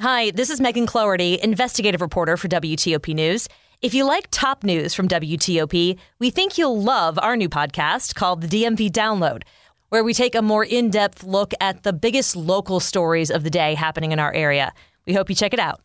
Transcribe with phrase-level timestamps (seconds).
[0.00, 3.48] Hi, this is Megan Cloherty, investigative reporter for WTOP News.
[3.82, 8.42] If you like top news from WTOP, we think you'll love our new podcast called
[8.42, 9.42] The DMV Download,
[9.88, 13.50] where we take a more in depth look at the biggest local stories of the
[13.50, 14.72] day happening in our area.
[15.04, 15.80] We hope you check it out.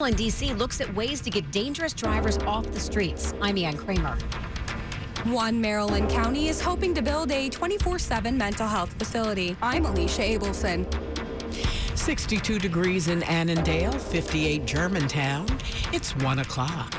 [0.00, 3.32] In DC looks at ways to get dangerous drivers off the streets.
[3.40, 4.18] I'm Ian Kramer.
[5.24, 9.56] One Maryland county is hoping to build a 24 7 mental health facility.
[9.62, 11.13] I'm Alicia Abelson.
[12.04, 15.46] 62 degrees in Annandale, 58 Germantown.
[15.90, 16.94] It's 1 o'clock.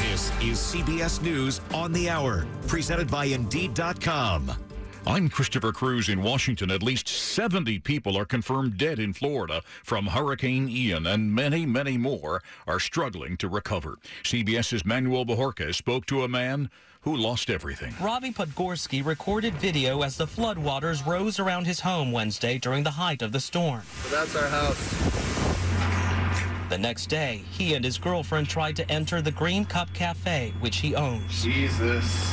[0.00, 4.50] This is CBS News on the Hour, presented by Indeed.com.
[5.04, 6.70] I'm Christopher Cruz in Washington.
[6.70, 11.98] At least 70 people are confirmed dead in Florida from Hurricane Ian, and many, many
[11.98, 13.98] more are struggling to recover.
[14.22, 17.92] CBS's Manuel Bojorquez spoke to a man who lost everything.
[18.00, 23.22] Robbie Podgorski recorded video as the floodwaters rose around his home Wednesday during the height
[23.22, 23.82] of the storm.
[24.04, 25.32] So that's our house.
[26.68, 30.76] The next day, he and his girlfriend tried to enter the Green Cup Cafe, which
[30.76, 31.42] he owns.
[31.42, 32.32] Jesus.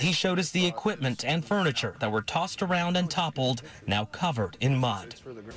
[0.00, 4.56] He showed us the equipment and furniture that were tossed around and toppled, now covered
[4.60, 5.14] in mud.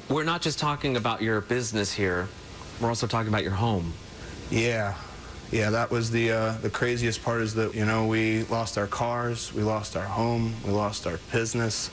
[0.10, 2.28] We're not just talking about your business here,
[2.82, 3.94] we're also talking about your home.
[4.52, 4.96] Yeah.
[5.52, 8.88] Yeah, that was the uh, the craziest part is that, you know, we lost our
[8.88, 11.92] cars, we lost our home, we lost our business.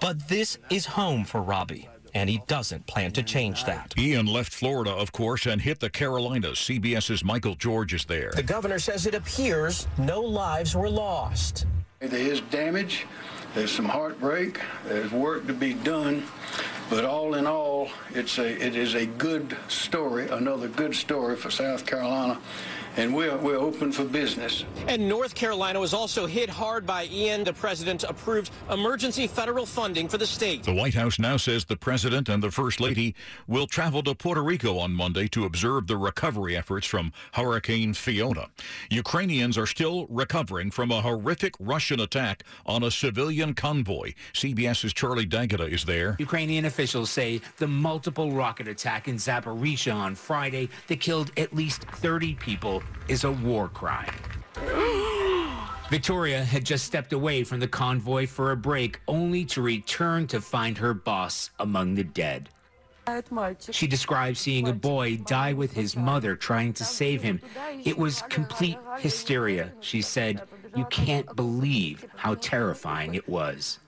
[0.00, 3.94] But this is home for Robbie and he doesn't plan to change that.
[3.96, 6.58] Ian left Florida, of course, and hit the Carolinas.
[6.58, 8.32] CBS's Michael George is there.
[8.34, 11.66] The governor says it appears no lives were lost.
[12.00, 13.06] There is damage,
[13.56, 16.22] there's some heartbreak, there's work to be done,
[16.88, 21.50] but all in all, it's a it is a good story, another good story for
[21.50, 22.38] South Carolina
[22.98, 24.64] and we're, we're open for business.
[24.88, 27.44] And North Carolina was also hit hard by Ian.
[27.44, 30.64] The president approved emergency federal funding for the state.
[30.64, 33.14] The White House now says the president and the first lady
[33.46, 38.48] will travel to Puerto Rico on Monday to observe the recovery efforts from Hurricane Fiona.
[38.90, 44.12] Ukrainians are still recovering from a horrific Russian attack on a civilian convoy.
[44.34, 46.16] CBS's Charlie D'Agata is there.
[46.18, 51.82] Ukrainian officials say the multiple rocket attack in Zaporizhia on Friday that killed at least
[51.82, 54.14] 30 people is a war crime.
[55.90, 60.40] Victoria had just stepped away from the convoy for a break, only to return to
[60.40, 62.50] find her boss among the dead.
[63.70, 67.40] She describes seeing a boy die with his mother trying to save him.
[67.84, 69.72] It was complete hysteria.
[69.80, 70.42] She said,
[70.76, 73.78] You can't believe how terrifying it was.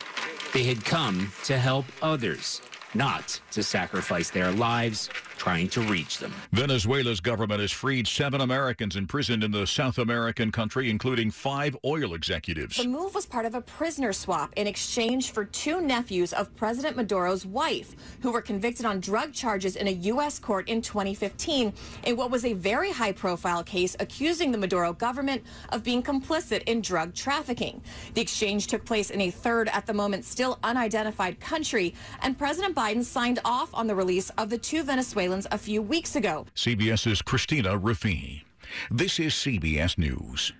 [0.54, 2.62] They had come to help others,
[2.94, 5.10] not to sacrifice their lives
[5.40, 6.30] trying to reach them.
[6.52, 12.12] Venezuela's government has freed seven Americans imprisoned in the South American country, including five oil
[12.12, 12.76] executives.
[12.76, 16.94] The move was part of a prisoner swap in exchange for two nephews of President
[16.94, 20.38] Maduro's wife, who were convicted on drug charges in a U.S.
[20.38, 21.72] court in 2015
[22.04, 26.62] in what was a very high profile case accusing the Maduro government of being complicit
[26.64, 27.80] in drug trafficking.
[28.12, 32.76] The exchange took place in a third, at the moment still unidentified country, and President
[32.76, 34.82] Biden signed off on the release of the two
[35.30, 36.46] Venezuelans a few weeks ago.
[36.54, 38.42] CBS's Christina Ruffini.
[38.90, 40.52] This is CBS News.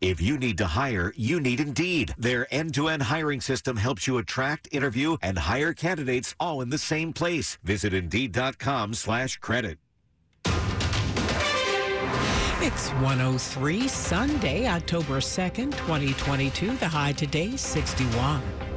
[0.00, 2.14] If you need to hire, you need Indeed.
[2.18, 7.12] Their end-to-end hiring system helps you attract, interview, and hire candidates all in the same
[7.12, 7.58] place.
[7.62, 9.78] Visit Indeed.com slash credit.
[12.62, 16.76] It's 103 Sunday, October 2nd, 2022.
[16.76, 18.69] The high today, 61.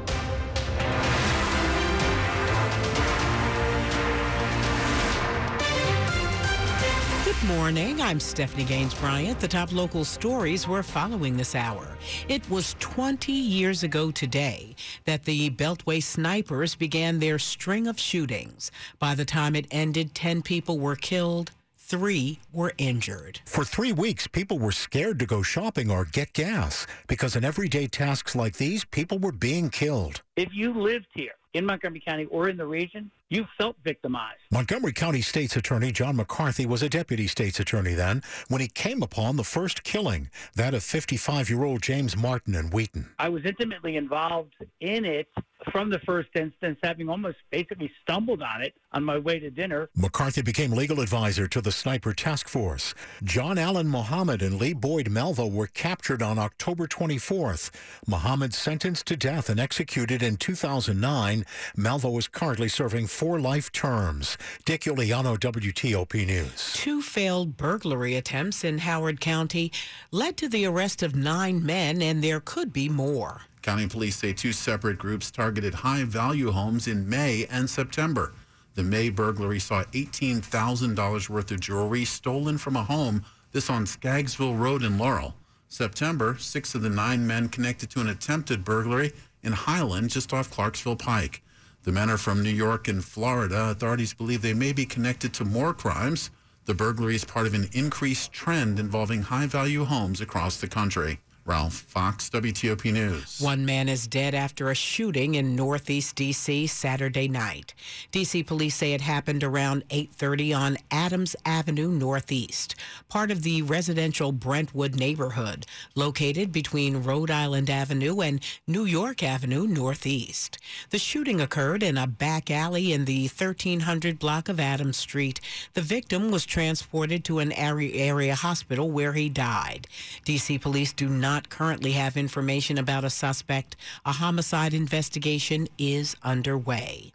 [7.46, 8.02] Morning.
[8.02, 9.40] I'm Stephanie Gaines Bryant.
[9.40, 11.86] The top local stories we're following this hour.
[12.30, 14.76] It was 20 years ago today
[15.06, 18.72] that the Beltway snipers began their string of shootings.
[18.98, 21.52] By the time it ended, 10 people were killed.
[21.76, 23.42] Three were injured.
[23.46, 27.88] For three weeks, people were scared to go shopping or get gas because in everyday
[27.88, 30.22] tasks like these, people were being killed.
[30.38, 34.42] If you lived here, in Montgomery County or in the region, you felt victimized.
[34.52, 39.02] Montgomery County State's Attorney John McCarthy was a deputy state's attorney then when he came
[39.02, 43.10] upon the first killing, that of 55 year old James Martin in Wheaton.
[43.18, 45.28] I was intimately involved in it
[45.72, 49.90] from the first instance, having almost basically stumbled on it on my way to dinner.
[49.96, 52.94] McCarthy became legal advisor to the Sniper Task Force.
[53.24, 57.72] John Allen Muhammad and Lee Boyd Malvo were captured on October 24th.
[58.08, 61.46] Muhammad sentenced to death and executed in 2009.
[61.78, 64.38] Malvo is currently serving four life terms.
[64.66, 66.74] Dick Uliano, WTOP News.
[66.74, 69.72] Two failed burglary attempts in Howard County
[70.12, 73.42] led to the arrest of nine men, and there could be more.
[73.64, 78.34] County police say two separate groups targeted high value homes in May and September.
[78.76, 83.24] The May burglary saw $18,000 worth of jewelry stolen from a home,
[83.54, 85.36] this on Scaggsville Road in Laurel.
[85.70, 89.14] September, six of the nine men connected to an attempted burglary
[89.44, 91.42] in Highland, just off Clarksville Pike.
[91.84, 93.70] The men are from New York and Florida.
[93.70, 96.32] Authorities believe they may be connected to more crimes.
[96.66, 101.20] The burglary is part of an increased trend involving high value homes across the country.
[101.46, 103.42] Ralph Fox, WTOP News.
[103.42, 106.68] One man is dead after a shooting in Northeast D.C.
[106.68, 107.74] Saturday night.
[108.14, 108.44] D.C.
[108.44, 112.76] police say it happened around 8:30 on Adams Avenue Northeast,
[113.10, 119.68] part of the residential Brentwood neighborhood, located between Rhode Island Avenue and New York Avenue
[119.68, 120.58] Northeast.
[120.92, 125.42] The shooting occurred in a back alley in the 1300 block of Adams Street.
[125.74, 129.88] The victim was transported to an area, area hospital where he died.
[130.24, 130.58] D.C.
[130.58, 133.76] police do not not currently have information about a suspect.
[134.06, 137.12] A homicide investigation is underway.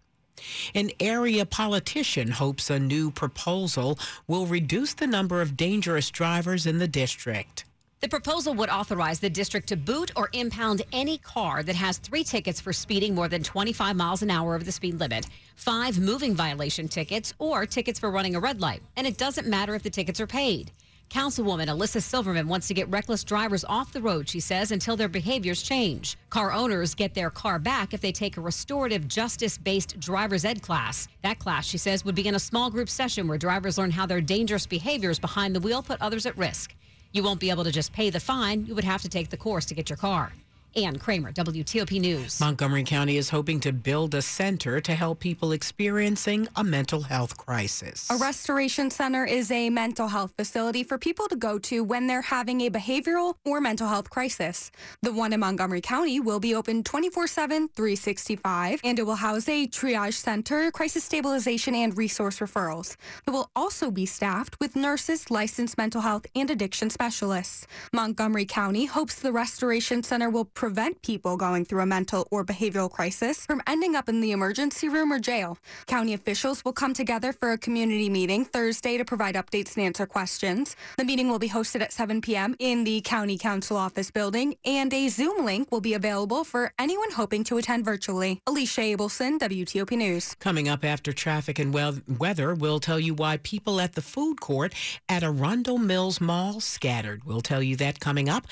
[0.74, 6.78] An area politician hopes a new proposal will reduce the number of dangerous drivers in
[6.78, 7.64] the district.
[8.00, 12.24] The proposal would authorize the district to boot or impound any car that has three
[12.24, 16.34] tickets for speeding more than 25 miles an hour over the speed limit, five moving
[16.34, 18.82] violation tickets, or tickets for running a red light.
[18.96, 20.72] And it doesn't matter if the tickets are paid.
[21.10, 25.08] Councilwoman Elissa Silverman wants to get reckless drivers off the road, she says, until their
[25.08, 26.18] behaviors change.
[26.28, 30.60] Car owners get their car back if they take a restorative justice based driver's ed
[30.60, 31.08] class.
[31.22, 34.20] That class, she says, would begin a small group session where drivers learn how their
[34.20, 36.74] dangerous behaviors behind the wheel put others at risk.
[37.12, 39.36] You won't be able to just pay the fine, you would have to take the
[39.36, 40.32] course to get your car.
[40.76, 42.40] Ann Kramer, WTOP News.
[42.40, 47.36] Montgomery County is hoping to build a center to help people experiencing a mental health
[47.36, 48.06] crisis.
[48.10, 52.22] A restoration center is a mental health facility for people to go to when they're
[52.22, 54.70] having a behavioral or mental health crisis.
[55.02, 59.48] The one in Montgomery County will be open 24 7, 365, and it will house
[59.48, 62.96] a triage center, crisis stabilization, and resource referrals.
[63.26, 67.66] It will also be staffed with nurses, licensed mental health, and addiction specialists.
[67.92, 72.90] Montgomery County hopes the restoration center will prevent people going through a mental or behavioral
[72.90, 75.56] crisis from ending up in the emergency room or jail.
[75.86, 80.04] County officials will come together for a community meeting Thursday to provide updates and answer
[80.04, 80.74] questions.
[80.96, 82.56] The meeting will be hosted at 7 p.m.
[82.58, 87.12] in the County Council office building, and a Zoom link will be available for anyone
[87.12, 88.40] hoping to attend virtually.
[88.48, 90.34] Alicia Abelson, WTOP News.
[90.40, 94.74] Coming up after traffic and weather, we'll tell you why people at the food court
[95.08, 97.22] at Arundel Mills Mall scattered.
[97.22, 98.48] We'll tell you that coming up.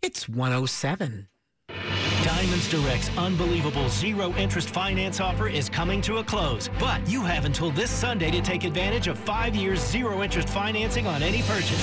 [0.00, 1.26] It's 107.
[2.40, 7.44] Diamonds Direct's unbelievable zero interest finance offer is coming to a close, but you have
[7.44, 11.78] until this Sunday to take advantage of five years zero interest financing on any purchase.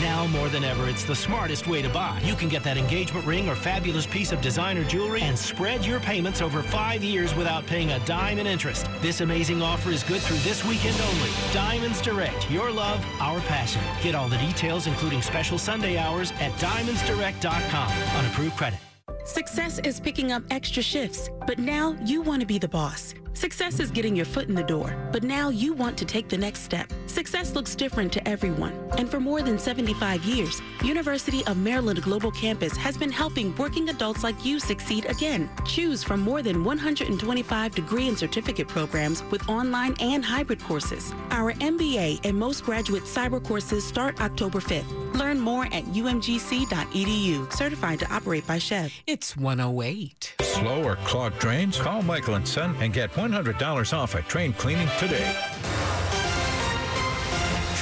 [0.00, 2.20] Now more than ever, it's the smartest way to buy.
[2.22, 5.98] You can get that engagement ring or fabulous piece of designer jewelry and spread your
[5.98, 8.86] payments over five years without paying a dime in interest.
[9.00, 11.30] This amazing offer is good through this weekend only.
[11.52, 13.82] Diamonds Direct, your love, our passion.
[14.00, 18.78] Get all the details, including special Sunday hours, at diamondsdirect.com on approved credit.
[19.24, 23.14] Success is picking up extra shifts, but now you want to be the boss.
[23.34, 26.36] Success is getting your foot in the door, but now you want to take the
[26.36, 26.92] next step.
[27.06, 32.30] Success looks different to everyone, and for more than 75 years, University of Maryland Global
[32.30, 35.48] Campus has been helping working adults like you succeed again.
[35.64, 41.14] Choose from more than 125 degree and certificate programs with online and hybrid courses.
[41.30, 45.14] Our MBA and most graduate cyber courses start October 5th.
[45.14, 48.92] Learn more at umgc.edu, certified to operate by SCHEV.
[49.12, 50.36] It's 108.
[50.40, 51.78] Slow or clogged drains?
[51.78, 55.51] Call Michael and Son and get $100 off a train cleaning today.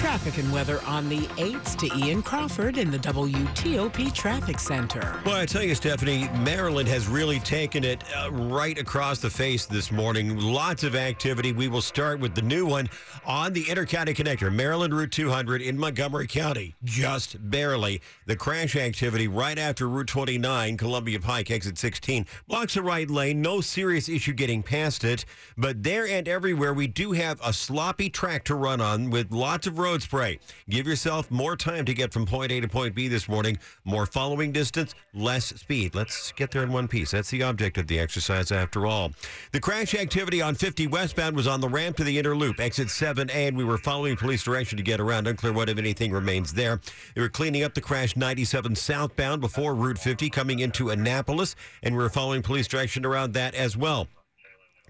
[0.00, 5.20] Traffic and weather on the 8s to Ian Crawford in the WTOP Traffic Center.
[5.26, 9.66] Well, I tell you, Stephanie, Maryland has really taken it uh, right across the face
[9.66, 10.38] this morning.
[10.38, 11.52] Lots of activity.
[11.52, 12.88] We will start with the new one
[13.26, 16.74] on the Intercounty Connector, Maryland Route 200 in Montgomery County.
[16.82, 18.00] Just barely.
[18.24, 23.42] The crash activity right after Route 29, Columbia Pike, exit 16, blocks the right lane.
[23.42, 25.26] No serious issue getting past it.
[25.58, 29.66] But there and everywhere, we do have a sloppy track to run on with lots
[29.66, 30.38] of spray.
[30.68, 33.58] Give yourself more time to get from point A to point B this morning.
[33.84, 35.94] More following distance, less speed.
[35.94, 37.10] Let's get there in one piece.
[37.10, 39.12] That's the object of the exercise after all.
[39.52, 42.88] The crash activity on 50 westbound was on the ramp to the inner loop, exit
[42.88, 45.26] 7A, and we were following police direction to get around.
[45.26, 46.80] Unclear what, if anything, remains there.
[47.14, 51.96] They were cleaning up the crash 97 southbound before Route 50 coming into Annapolis, and
[51.96, 54.06] we were following police direction around that as well.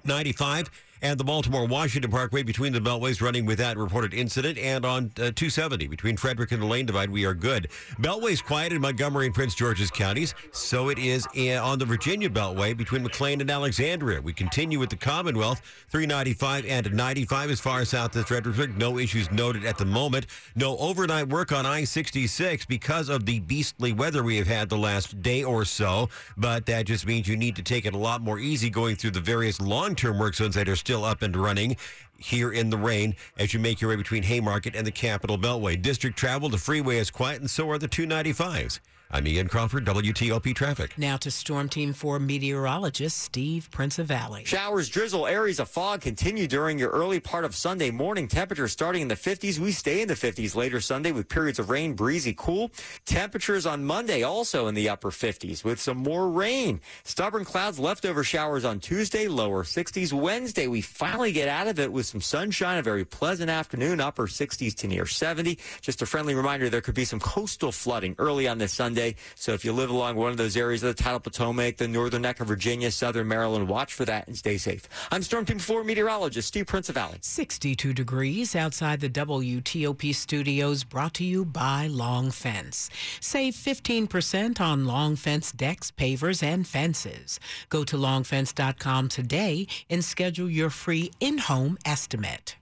[0.05, 0.71] 95
[1.03, 5.33] and the Baltimore Washington Parkway between the beltways running without reported incident, and on uh,
[5.35, 7.69] 270 between Frederick and the Lane Divide, we are good.
[8.01, 12.29] Beltways quiet in Montgomery and Prince George's counties, so it is in, on the Virginia
[12.29, 14.21] Beltway between McLean and Alexandria.
[14.21, 18.77] We continue with the Commonwealth 395 and 95 as far south as Fredericksburg.
[18.77, 20.27] No issues noted at the moment.
[20.55, 24.77] No overnight work on I 66 because of the beastly weather we have had the
[24.77, 28.21] last day or so, but that just means you need to take it a lot
[28.21, 31.23] more easy going through the various long term work zones that are still still up
[31.23, 31.77] and running
[32.19, 35.81] here in the rain as you make your way between Haymarket and the Capitol Beltway.
[35.81, 38.81] District travel, the freeway is quiet, and so are the 295s.
[39.13, 40.97] I'm Ian Crawford, WTOP Traffic.
[40.97, 44.47] Now to Storm Team 4 meteorologist Steve Prinzivalli.
[44.47, 48.29] Showers, drizzle, areas of fog continue during your early part of Sunday morning.
[48.29, 49.59] Temperatures starting in the 50s.
[49.59, 52.71] We stay in the 50s later Sunday with periods of rain, breezy, cool.
[53.05, 56.81] Temperatures on Monday also in the upper 50s with some more rain.
[57.03, 60.13] Stubborn clouds, leftover showers on Tuesday, lower 60s.
[60.13, 64.29] Wednesday, we finally get out of it with some sunshine, a very pleasant afternoon, upper
[64.29, 65.59] 60s to near 70.
[65.81, 69.00] Just a friendly reminder there could be some coastal flooding early on this Sunday.
[69.35, 72.23] So if you live along one of those areas of the Tidal Potomac, the northern
[72.23, 74.89] neck of Virginia, southern Maryland, watch for that and stay safe.
[75.11, 77.25] I'm Storm Team 4 meteorologist Steve Prinzivalli.
[77.25, 82.91] 62 degrees outside the WTOP studios brought to you by Long Fence.
[83.21, 87.41] Save 15% on Long Fence decks, pavers, and fences.
[87.69, 92.57] Go to longfence.com today and schedule your free in-home estimate.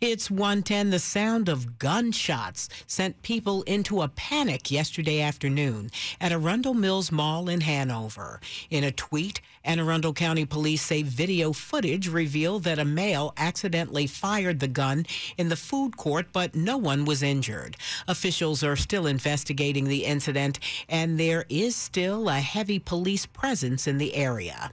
[0.00, 0.90] It's 110.
[0.90, 5.90] The sound of gunshots sent people into a panic yesterday afternoon
[6.20, 8.40] at Arundel Mills Mall in Hanover.
[8.70, 14.06] In a tweet, Anne Arundel County Police say video footage revealed that a male accidentally
[14.06, 15.06] fired the gun
[15.38, 17.76] in the food court, but no one was injured.
[18.06, 23.98] Officials are still investigating the incident, and there is still a heavy police presence in
[23.98, 24.72] the area.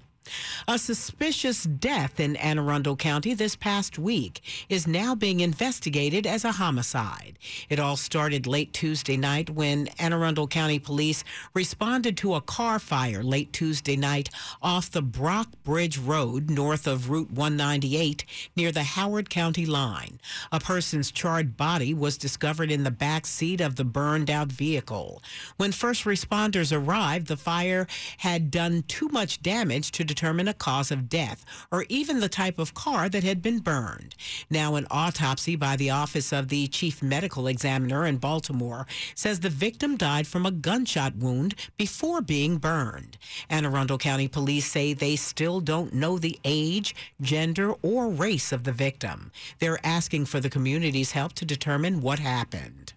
[0.67, 6.45] A suspicious death in Anne Arundel County this past week is now being investigated as
[6.45, 7.37] a homicide.
[7.69, 11.23] It all started late Tuesday night when Anne Arundel County Police
[11.53, 14.29] responded to a car fire late Tuesday night
[14.61, 20.19] off the Brock Bridge Road north of Route 198 near the Howard County line.
[20.51, 25.21] A person's charred body was discovered in the back seat of the burned out vehicle.
[25.57, 30.91] When first responders arrived, the fire had done too much damage to determine a cause
[30.91, 34.13] of death or even the type of car that had been burned.
[34.51, 38.85] Now, an autopsy by the Office of the Chief Medical Examiner in Baltimore
[39.15, 43.17] says the victim died from a gunshot wound before being burned.
[43.49, 48.63] Anne Arundel County Police say they still don't know the age, gender, or race of
[48.63, 49.31] the victim.
[49.57, 52.93] They're asking for the community's help to determine what happened.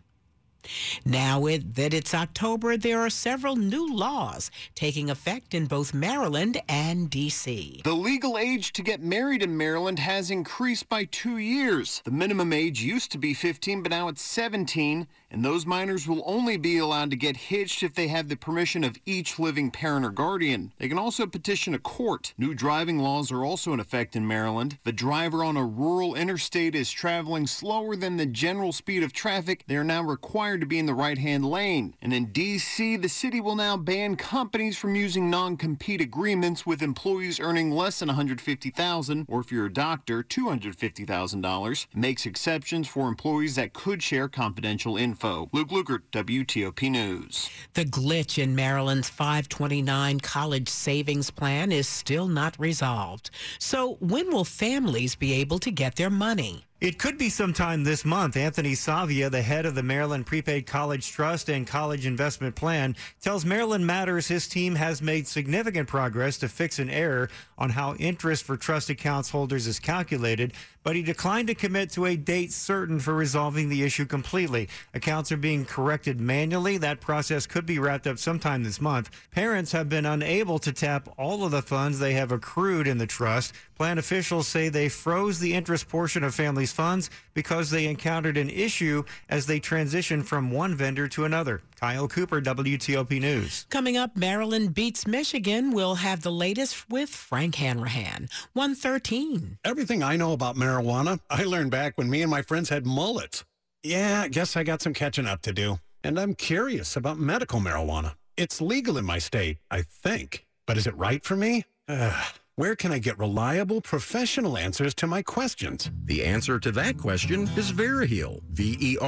[1.04, 6.60] Now it, that it's October, there are several new laws taking effect in both Maryland
[6.68, 7.82] and D.C.
[7.84, 12.00] The legal age to get married in Maryland has increased by two years.
[12.04, 16.22] The minimum age used to be 15, but now it's 17, and those minors will
[16.26, 20.06] only be allowed to get hitched if they have the permission of each living parent
[20.06, 20.72] or guardian.
[20.78, 22.34] They can also petition a court.
[22.38, 24.78] New driving laws are also in effect in Maryland.
[24.80, 29.12] If a driver on a rural interstate is traveling slower than the general speed of
[29.12, 31.96] traffic, they are now required to be in the right-hand lane.
[32.00, 37.40] And in D.C., the city will now ban companies from using non-compete agreements with employees
[37.40, 41.86] earning less than $150,000, or if you're a doctor, $250,000.
[41.92, 45.48] Makes exceptions for employees that could share confidential info info.
[45.52, 47.50] Luke Lukert, WTOP News.
[47.74, 53.30] The glitch in Maryland's 529 college savings plan is still not resolved.
[53.58, 56.64] So when will families be able to get their money?
[56.84, 58.36] It could be sometime this month.
[58.36, 63.46] Anthony Savia, the head of the Maryland Prepaid College Trust and College Investment Plan, tells
[63.46, 68.44] Maryland Matters his team has made significant progress to fix an error on how interest
[68.44, 73.00] for trust accounts holders is calculated, but he declined to commit to a date certain
[73.00, 74.68] for resolving the issue completely.
[74.92, 76.76] Accounts are being corrected manually.
[76.76, 79.08] That process could be wrapped up sometime this month.
[79.30, 83.06] Parents have been unable to tap all of the funds they have accrued in the
[83.06, 83.54] trust.
[83.76, 88.48] Plan officials say they froze the interest portion of families' funds because they encountered an
[88.48, 91.62] issue as they transitioned from one vendor to another.
[91.80, 93.66] Kyle Cooper, WTOP News.
[93.70, 95.72] Coming up, Maryland beats Michigan.
[95.72, 98.28] We'll have the latest with Frank Hanrahan.
[98.52, 99.58] 113.
[99.64, 103.44] Everything I know about marijuana, I learned back when me and my friends had mullets.
[103.82, 105.78] Yeah, I guess I got some catching up to do.
[106.02, 108.14] And I'm curious about medical marijuana.
[108.36, 110.46] It's legal in my state, I think.
[110.66, 111.64] But is it right for me?
[111.88, 112.26] Ugh.
[112.56, 115.90] Where can I get reliable, professional answers to my questions?
[116.04, 119.00] The answer to that question is Veriheal, V-E-R-I-H-E-A-L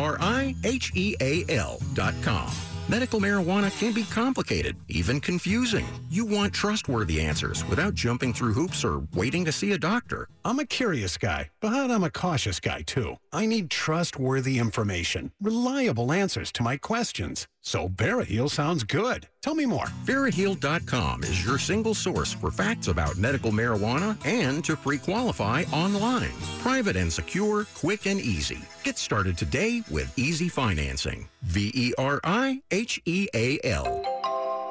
[1.94, 2.50] dot com.
[2.88, 5.86] Medical marijuana can be complicated, even confusing.
[6.10, 10.28] You want trustworthy answers without jumping through hoops or waiting to see a doctor.
[10.44, 13.16] I'm a curious guy, but I'm a cautious guy too.
[13.32, 17.46] I need trustworthy information, reliable answers to my questions.
[17.66, 19.26] So Veriheal sounds good.
[19.42, 19.86] Tell me more.
[20.04, 26.30] Veriheal.com is your single source for facts about medical marijuana and to pre-qualify online.
[26.60, 28.60] Private and secure, quick and easy.
[28.84, 31.26] Get started today with easy financing.
[31.42, 31.92] V-E-R-I-H-E-A-L.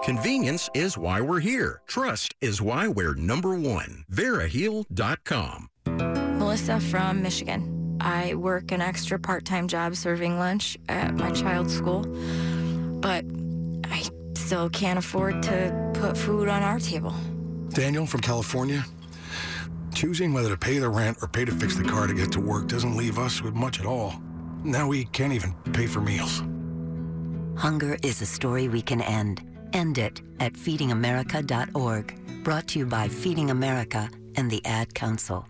[0.01, 1.81] Convenience is why we're here.
[1.87, 4.05] Trust is why we're number one.
[4.09, 5.67] Veriheal.com.
[6.39, 7.97] Melissa from Michigan.
[7.99, 12.05] I work an extra part-time job serving lunch at my child's school
[13.05, 13.23] but
[13.91, 14.01] I
[14.33, 17.13] still can't afford to put food on our table.
[17.69, 18.83] Daniel from California.
[19.93, 22.39] Choosing whether to pay the rent or pay to fix the car to get to
[22.39, 24.15] work doesn't leave us with much at all.
[24.63, 26.41] Now we can't even pay for meals.
[27.55, 29.43] Hunger is a story we can end.
[29.73, 32.43] End it at feedingamerica.org.
[32.43, 35.47] Brought to you by Feeding America and the Ad Council.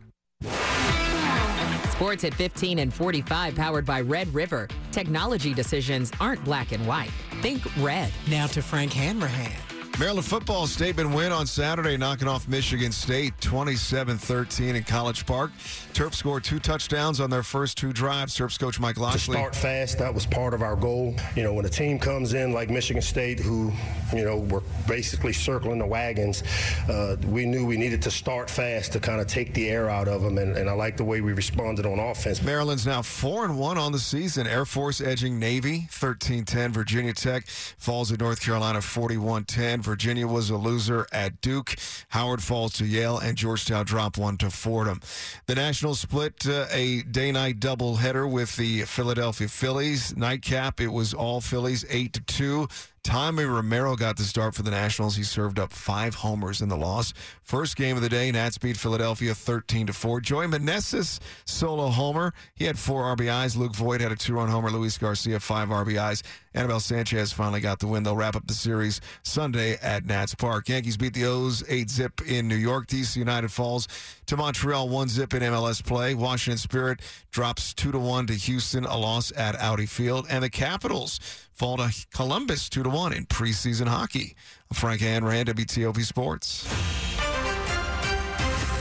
[1.94, 4.68] Sports at 15 and 45 powered by Red River.
[4.92, 7.12] Technology decisions aren't black and white.
[7.46, 8.12] Think red.
[8.28, 9.75] Now to Frank Hanrahan.
[9.98, 15.52] Maryland football statement win on Saturday, knocking off Michigan State 27 13 in College Park.
[15.94, 18.36] Terps scored two touchdowns on their first two drives.
[18.36, 19.36] Terps coach Mike Locksley.
[19.36, 21.16] To start fast, that was part of our goal.
[21.38, 23.72] You know, when a team comes in like Michigan State, who,
[24.14, 26.44] you know, were basically circling the wagons,
[26.90, 30.10] uh, we knew we needed to start fast to kind of take the air out
[30.10, 30.38] of them.
[30.38, 32.42] And, and I like the way we responded on offense.
[32.42, 34.46] Maryland's now 4 and 1 on the season.
[34.46, 36.74] Air Force edging Navy 13 10.
[36.74, 39.85] Virginia Tech falls to North Carolina 41 10.
[39.86, 41.76] Virginia was a loser at Duke.
[42.10, 45.00] Howard falls to Yale, and Georgetown dropped one to Fordham.
[45.46, 50.16] The Nationals split uh, a day-night doubleheader with the Philadelphia Phillies.
[50.18, 52.68] Nightcap, it was all Phillies, eight to two.
[53.06, 55.16] Tommy Romero got the start for the Nationals.
[55.16, 57.14] He served up five homers in the loss.
[57.44, 60.22] First game of the day, Nats beat Philadelphia 13 to 4.
[60.22, 62.34] Joey Meneses solo homer.
[62.56, 63.56] He had four RBIs.
[63.56, 64.72] Luke Voit had a two-run homer.
[64.72, 66.24] Luis Garcia five RBIs.
[66.56, 68.02] Anibal Sanchez finally got the win.
[68.02, 70.68] They'll wrap up the series Sunday at Nats Park.
[70.68, 72.88] Yankees beat the O's 8 zip in New York.
[72.88, 73.88] DC United falls
[74.28, 76.14] to Montreal 1 zip in MLS play.
[76.14, 80.28] Washington Spirit drops 2 to 1 to Houston, a loss at Audi Field.
[80.30, 81.20] And the Capitals
[81.52, 84.36] fall to Columbus 2 to 1 in preseason hockey.
[84.74, 86.95] Frank Hanrahan, WTOP Sports.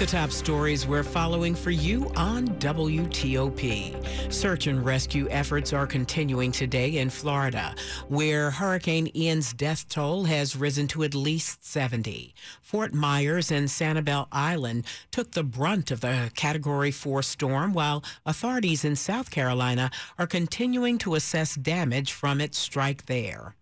[0.00, 4.32] The top stories we're following for you on WTOP.
[4.32, 7.76] Search and rescue efforts are continuing today in Florida,
[8.08, 12.34] where Hurricane Ian's death toll has risen to at least 70.
[12.60, 18.84] Fort Myers and Sanibel Island took the brunt of the Category 4 storm, while authorities
[18.84, 23.54] in South Carolina are continuing to assess damage from its strike there.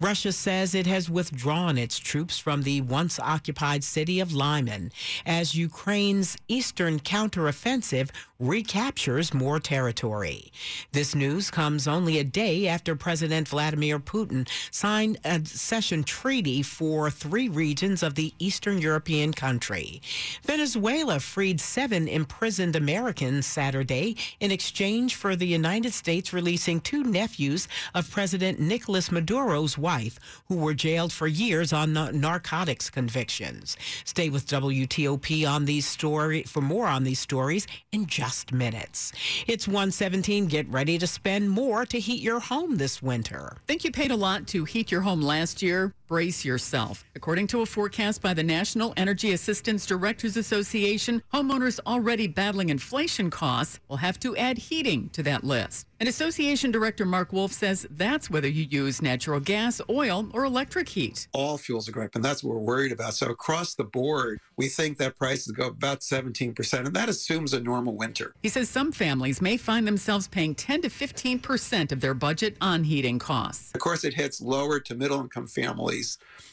[0.00, 4.90] Russia says it has withdrawn its troops from the once occupied city of Lyman
[5.24, 10.52] as Ukraine's eastern counteroffensive recaptures more territory.
[10.92, 17.10] This news comes only a day after President Vladimir Putin signed a cession treaty for
[17.10, 20.02] three regions of the Eastern European country.
[20.42, 27.68] Venezuela freed seven imprisoned Americans Saturday in exchange for the United States releasing two nephews
[27.94, 29.10] of President Nicolas
[29.44, 33.76] Maduro's wife, who were jailed for years on narcotics convictions.
[34.04, 39.12] Stay with WTOP on these story for more on these stories in just minutes.
[39.46, 40.46] It's 117.
[40.46, 43.58] Get ready to spend more to heat your home this winter.
[43.66, 45.92] Think you paid a lot to heat your home last year?
[46.06, 47.02] Brace yourself.
[47.16, 53.30] According to a forecast by the National Energy Assistance Directors Association, homeowners already battling inflation
[53.30, 55.86] costs will have to add heating to that list.
[56.00, 60.88] And Association Director Mark Wolfe says that's whether you use natural gas, oil, or electric
[60.90, 61.28] heat.
[61.32, 63.14] All fuels are going up, and that's what we're worried about.
[63.14, 67.60] So across the board, we think that prices go about 17%, and that assumes a
[67.60, 68.34] normal winter.
[68.42, 72.56] He says some families may find themselves paying 10 to 15 percent of their budget
[72.60, 73.70] on heating costs.
[73.74, 75.93] Of course, it hits lower to middle income families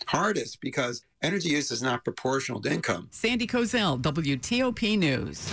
[0.08, 3.08] hardest because energy use is not proportional to income.
[3.12, 5.51] Sandy Kozel, WTOP News.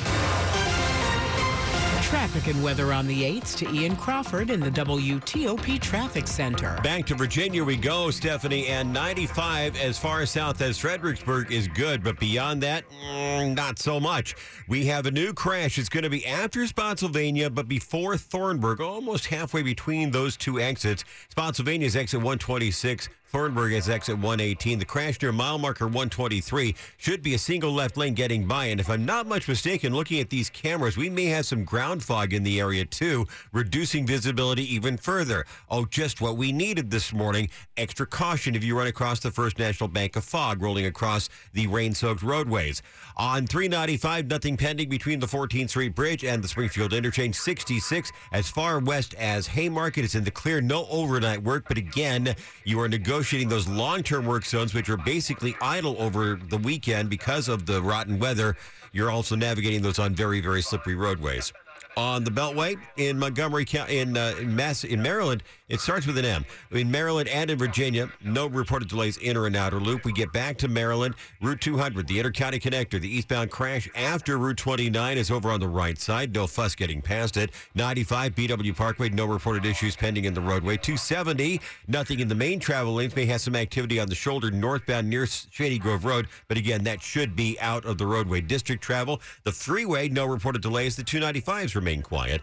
[2.09, 6.79] Traffic and weather on the 8s to Ian Crawford in the WTOP Traffic Center.
[6.83, 12.03] Back to Virginia we go, Stephanie, and 95 as far south as Fredericksburg is good,
[12.03, 14.35] but beyond that, mm, not so much.
[14.69, 15.79] We have a new crash.
[15.79, 21.05] It's going to be after Spotsylvania, but before Thornburg, almost halfway between those two exits.
[21.29, 23.11] Spotsylvania's exit 126.
[23.29, 24.79] Thornburg is exit 118.
[24.79, 28.67] The crash near mile marker 123 should be a single left lane getting by.
[28.67, 32.03] And if I'm not much mistaken, looking at these cameras, we may have some ground
[32.03, 35.45] fog in the area too, reducing visibility even further.
[35.71, 37.51] Oh, just what we needed this morning.
[37.77, 41.67] Extra caution if you run across the First National Bank of fog rolling across the
[41.67, 42.81] rain soaked roadways.
[43.19, 48.11] On 395, nothing pending between the 14th Street Bridge and the Springfield Interchange 66.
[48.33, 50.63] As far west as Haymarket, it's in the clear.
[50.63, 54.89] No overnight work, but again, you are negotiating negotiating those long term work zones, which
[54.89, 58.57] are basically idle over the weekend because of the rotten weather.
[58.93, 61.53] You're also navigating those on very, very slippery roadways.
[61.97, 66.17] On the Beltway in Montgomery County, in, uh, in, Mass, in Maryland, it starts with
[66.17, 66.45] an M.
[66.71, 70.05] In Maryland and in Virginia, no reported delays inner and outer loop.
[70.05, 73.01] We get back to Maryland, Route 200, the intercounty connector.
[73.01, 76.35] The eastbound crash after Route 29 is over on the right side.
[76.35, 77.51] No fuss getting past it.
[77.75, 80.77] 95 BW Parkway, no reported issues pending in the roadway.
[80.77, 83.15] 270, nothing in the main travel lanes.
[83.15, 87.03] May have some activity on the shoulder northbound near Shady Grove Road, but again, that
[87.03, 88.41] should be out of the roadway.
[88.41, 90.97] District travel, the freeway, no reported delays.
[90.97, 92.41] The 295s remain quiet.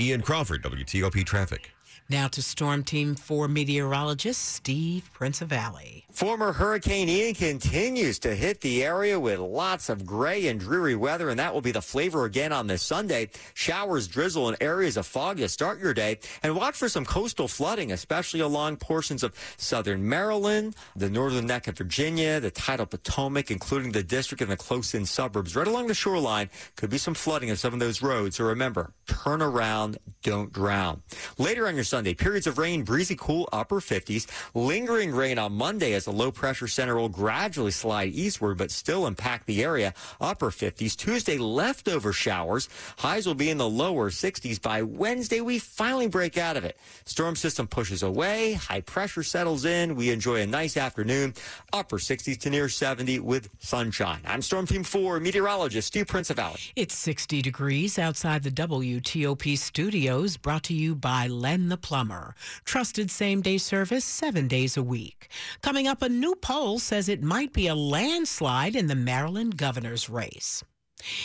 [0.00, 1.70] Ian Crawford, WTOP Traffic.
[2.10, 6.02] Now to Storm Team 4 meteorologist Steve Prinzivalli.
[6.12, 11.30] Former Hurricane Ian continues to hit the area with lots of gray and dreary weather,
[11.30, 13.30] and that will be the flavor again on this Sunday.
[13.54, 16.18] Showers, drizzle, and areas of fog to start your day.
[16.42, 21.68] And watch for some coastal flooding, especially along portions of southern Maryland, the northern neck
[21.68, 25.56] of Virginia, the tidal Potomac, including the district and the close in suburbs.
[25.56, 28.36] Right along the shoreline, could be some flooding of some of those roads.
[28.36, 31.02] So remember, turn around, don't drown.
[31.38, 34.26] Later on your Sunday, periods of rain, breezy, cool, upper 50s.
[34.52, 39.06] Lingering rain on Monday as the low pressure center will gradually slide eastward, but still
[39.06, 40.96] impact the area, upper 50s.
[40.96, 42.68] Tuesday, leftover showers.
[42.98, 44.60] Highs will be in the lower 60s.
[44.60, 46.76] By Wednesday, we finally break out of it.
[47.04, 48.54] Storm system pushes away.
[48.54, 49.94] High pressure settles in.
[49.94, 51.34] We enjoy a nice afternoon.
[51.72, 54.18] Upper 60s to near 70 with sunshine.
[54.26, 56.72] I'm Storm Team 4 meteorologist Steve Prinzivalli.
[56.74, 62.34] It's 60 degrees outside the WTOP studios, brought to you by Len the Plumber.
[62.64, 65.28] Trusted same day service seven days a week.
[65.62, 70.08] Coming up, a new poll says it might be a landslide in the Maryland governor's
[70.08, 70.64] race.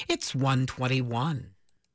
[0.09, 1.51] It's 121.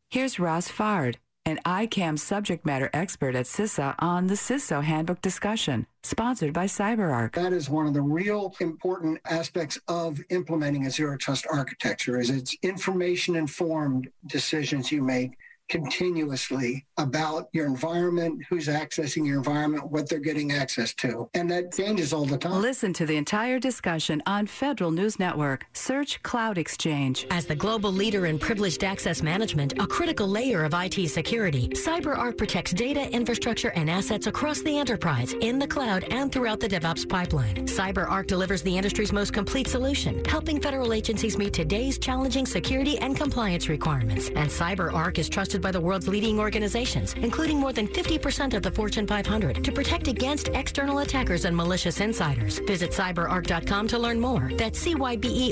[0.08, 5.86] Here's Ross Foard, an ICAM subject matter expert at CISA on the CISO Handbook discussion,
[6.02, 7.34] sponsored by CyberArk.
[7.34, 12.30] That is one of the real important aspects of implementing a zero trust architecture is
[12.30, 15.36] it's information informed decisions you make
[15.68, 21.28] continuously about your environment, who's accessing your environment, what they're getting access to.
[21.34, 22.60] And that changes all the time.
[22.60, 25.66] Listen to the entire discussion on Federal News Network.
[25.72, 27.26] Search Cloud Exchange.
[27.30, 32.36] As the global leader in privileged access management, a critical layer of IT security, CyberArk
[32.36, 37.08] protects data, infrastructure, and assets across the enterprise, in the cloud, and throughout the DevOps
[37.08, 37.66] pipeline.
[37.66, 43.16] CyberArk delivers the industry's most complete solution, helping federal agencies meet today's challenging security and
[43.16, 44.28] compliance requirements.
[44.28, 48.70] And CyberArk is trusted by the world's leading organizations, including more than 50% of the
[48.70, 52.58] Fortune 500, to protect against external attackers and malicious insiders.
[52.60, 54.50] Visit cyberark.com to learn more.
[54.56, 55.44] That's C-Y-B-E-R-A-R-K.com.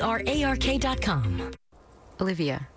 [2.20, 2.68] Olivia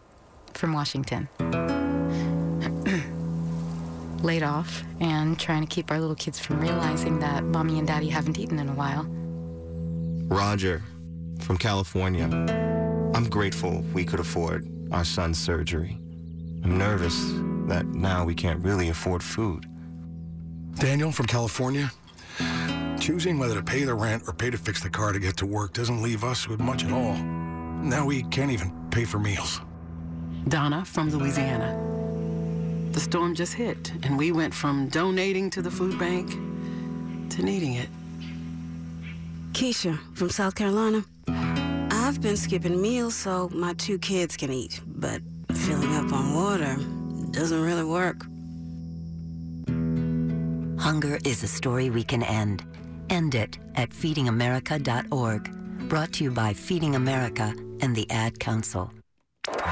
[0.53, 1.29] from Washington.
[4.23, 8.09] Laid off and trying to keep our little kids from realizing that mommy and daddy
[8.09, 9.05] haven't eaten in a while.
[10.27, 10.81] Roger
[11.41, 12.25] from California.
[13.13, 15.99] I'm grateful we could afford our son's surgery.
[16.65, 17.31] I'm nervous
[17.67, 19.67] that now we can't really afford food.
[20.73, 21.91] Daniel from California.
[22.99, 25.45] Choosing whether to pay the rent or pay to fix the car to get to
[25.45, 27.17] work doesn't leave us with much at all.
[27.83, 29.61] Now we can't even pay for meals.
[30.47, 31.79] Donna from Louisiana.
[32.93, 36.31] The storm just hit, and we went from donating to the food bank
[37.29, 37.89] to needing it.
[39.51, 41.05] Keisha from South Carolina.
[41.27, 45.21] I've been skipping meals so my two kids can eat, but
[45.65, 46.77] filling up on water
[47.31, 48.25] doesn't really work.
[50.79, 52.63] Hunger is a story we can end.
[53.09, 55.89] End it at feedingamerica.org.
[55.89, 58.91] Brought to you by Feeding America and the Ad Council.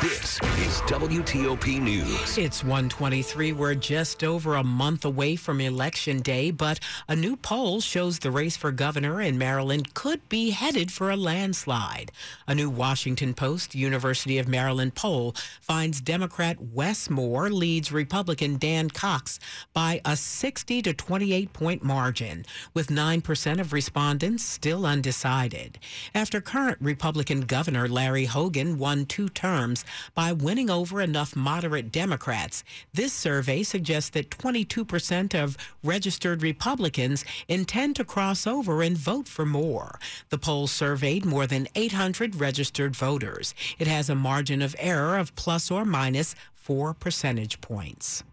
[0.02, 2.38] This is WTOP News.
[2.38, 3.54] It's 123.
[3.54, 8.32] We're just over a month away from Election Day, but a new poll shows the
[8.32, 12.12] race for governor in Maryland could be headed for a landslide.
[12.48, 18.90] A new Washington Post University of Maryland poll finds Democrat Wes Moore leads Republican Dan
[18.90, 19.40] Cox
[19.74, 25.78] by a 60 to 28 point margin, with 9% of respondents still undecided.
[26.16, 29.83] After current Republican Governor Larry Hogan won two terms
[30.14, 32.64] by winning over enough moderate Democrats.
[32.94, 39.46] This survey suggests that 22% of registered Republicans intend to cross over and vote for
[39.46, 40.00] Moore.
[40.30, 43.54] The poll surveyed more than 800 registered voters.
[43.80, 48.24] It has a margin of error of plus or minus four percentage points.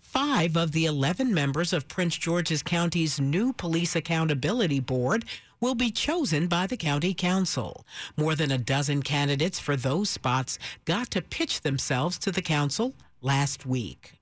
[0.00, 5.24] Five of the 11 members of Prince George's County's new Police Accountability Board
[5.60, 7.86] will be chosen by the county council.
[8.16, 12.94] More than a dozen candidates for those spots got to pitch themselves to the council
[13.20, 14.14] last week.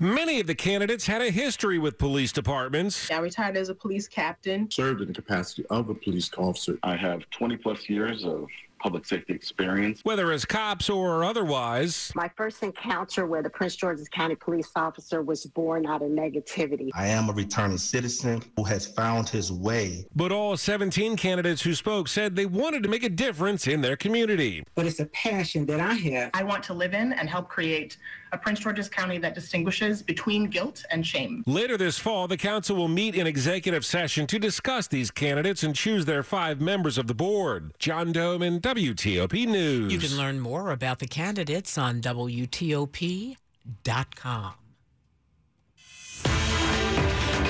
[0.00, 3.08] Many of the candidates had a history with police departments.
[3.10, 4.68] I retired as a police captain.
[4.68, 6.78] Served in the capacity of a police officer.
[6.82, 8.48] I have 20 plus years of
[8.84, 10.00] public safety experience.
[10.02, 12.12] Whether as cops or otherwise.
[12.14, 16.90] My first encounter with a Prince George's County police officer was born out of negativity.
[16.92, 20.04] I am a returning citizen who has found his way.
[20.14, 23.96] But all 17 candidates who spoke said they wanted to make a difference in their
[23.96, 24.62] community.
[24.74, 26.30] But it's a passion that I have.
[26.34, 27.96] I want to live in and help create
[28.34, 31.42] a Prince George's County that distinguishes between guilt and shame.
[31.46, 35.74] Later this fall, the council will meet in executive session to discuss these candidates and
[35.74, 37.72] choose their five members of the board.
[37.78, 39.92] John Domen WTOP News.
[39.92, 43.36] You can learn more about the candidates on WTOP.com.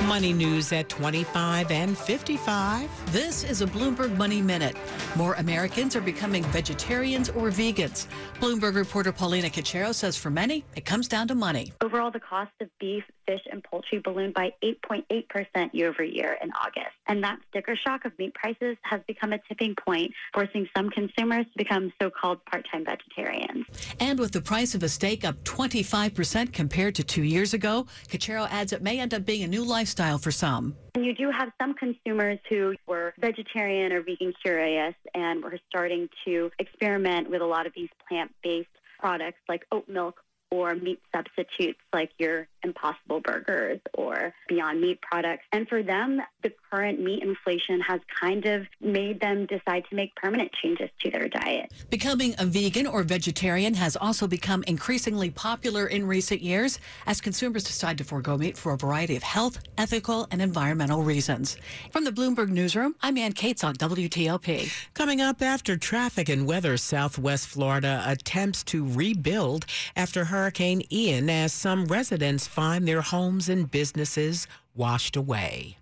[0.06, 3.12] Money news at 25 and 55.
[3.12, 4.76] This is a Bloomberg Money Minute.
[5.16, 8.06] More Americans are becoming vegetarians or vegans.
[8.38, 11.72] Bloomberg reporter Paulina Cachero says for many, it comes down to money.
[11.80, 16.50] Overall, the cost of beef, fish, and poultry ballooned by 8.8% year over year in
[16.52, 16.94] August.
[17.06, 21.46] And that sticker shock of meat prices has become a tipping point, forcing some consumers
[21.46, 23.64] to become so called part time vegetarians.
[24.00, 28.46] And with the price of a steak up 25% compared to two years ago, Cachero
[28.50, 30.76] adds it may end up being a new lifestyle for some.
[30.94, 36.08] And you do have some consumers who were vegetarian or vegan curious and were starting
[36.24, 41.00] to experiment with a lot of these plant based products like oat milk or meat
[41.14, 45.44] substitutes like your Impossible Burgers or Beyond Meat products.
[45.52, 50.14] And for them, the current meat inflation has kind of made them decide to make
[50.16, 51.72] permanent changes to their diet.
[51.90, 57.64] Becoming a vegan or vegetarian has also become increasingly popular in recent years as consumers
[57.64, 61.56] decide to forego meat for a variety of health, ethical, and environmental reasons.
[61.90, 64.72] From the Bloomberg Newsroom, I'm Ann Cates on WTOP.
[64.94, 71.54] Coming up after traffic and weather, Southwest Florida attempts to rebuild after Hurricane Ian as
[71.54, 75.78] some residents find their homes and businesses washed away.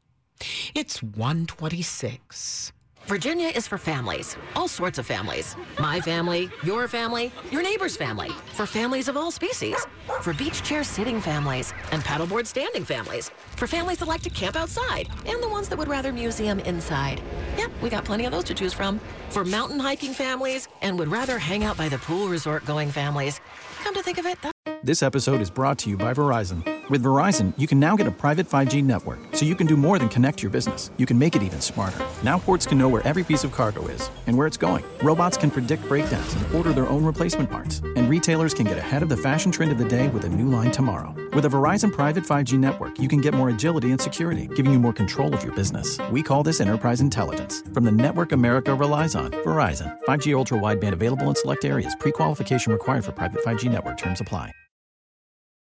[0.73, 2.73] It's 126.
[3.07, 5.57] Virginia is for families, all sorts of families.
[5.79, 9.77] My family, your family, your neighbor's family, for families of all species,
[10.21, 14.57] for beach chair sitting families and paddleboard standing families, for families that like to camp
[14.57, 17.21] outside and the ones that would rather museum inside.
[17.57, 19.01] Yep, we got plenty of those to choose from.
[19.31, 23.41] For mountain hiking families and would rather hang out by the pool resort going families.
[23.83, 24.39] Come to think of it,
[24.85, 26.82] this episode is brought to you by Verizon.
[26.93, 29.99] With Verizon, you can now get a private 5G network, so you can do more
[29.99, 30.91] than connect your business.
[30.99, 32.05] You can make it even smarter.
[32.23, 34.85] Now ports can know where every piece of cargo is and where it's going.
[35.03, 37.79] Robots can predict breakdowns and order their own replacement parts.
[37.97, 40.51] And retailers can get ahead of the fashion trend of the day with a new
[40.51, 41.15] line tomorrow.
[41.33, 44.79] With a Verizon private 5G network, you can get more agility and security, giving you
[44.79, 45.99] more control of your business.
[46.11, 47.63] We call this enterprise intelligence.
[47.73, 49.99] From the network America relies on, Verizon.
[50.07, 51.95] 5G ultra wideband available in select areas.
[51.99, 54.53] Pre qualification required for private 5G network terms apply.